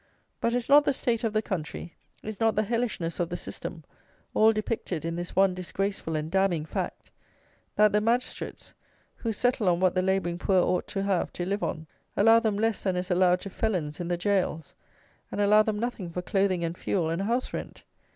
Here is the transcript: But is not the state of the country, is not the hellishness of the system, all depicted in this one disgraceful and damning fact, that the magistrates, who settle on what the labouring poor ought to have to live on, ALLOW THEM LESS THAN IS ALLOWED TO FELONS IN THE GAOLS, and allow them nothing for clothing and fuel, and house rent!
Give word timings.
But 0.39 0.55
is 0.55 0.67
not 0.67 0.83
the 0.83 0.93
state 0.93 1.23
of 1.23 1.31
the 1.31 1.43
country, 1.43 1.93
is 2.23 2.39
not 2.39 2.55
the 2.55 2.63
hellishness 2.63 3.19
of 3.19 3.29
the 3.29 3.37
system, 3.37 3.83
all 4.33 4.51
depicted 4.51 5.05
in 5.05 5.15
this 5.15 5.35
one 5.35 5.53
disgraceful 5.53 6.15
and 6.15 6.31
damning 6.31 6.65
fact, 6.65 7.11
that 7.75 7.93
the 7.93 8.01
magistrates, 8.01 8.73
who 9.17 9.31
settle 9.31 9.69
on 9.69 9.79
what 9.79 9.93
the 9.93 10.01
labouring 10.01 10.39
poor 10.39 10.59
ought 10.63 10.87
to 10.87 11.03
have 11.03 11.31
to 11.33 11.45
live 11.45 11.61
on, 11.61 11.85
ALLOW 12.17 12.39
THEM 12.39 12.57
LESS 12.57 12.81
THAN 12.81 12.95
IS 12.95 13.11
ALLOWED 13.11 13.41
TO 13.41 13.49
FELONS 13.51 13.99
IN 13.99 14.07
THE 14.07 14.17
GAOLS, 14.17 14.73
and 15.31 15.39
allow 15.39 15.61
them 15.61 15.77
nothing 15.77 16.09
for 16.09 16.23
clothing 16.23 16.63
and 16.63 16.75
fuel, 16.75 17.11
and 17.11 17.21
house 17.21 17.53
rent! 17.53 17.83